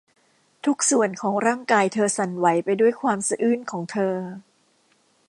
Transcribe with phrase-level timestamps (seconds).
[0.65, 4.15] ทุกส่วนของร่างกายเธอสั่นไหวไปด้วยความสะอื้นของเธอ